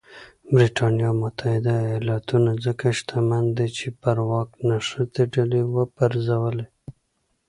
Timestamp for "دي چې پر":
3.57-4.17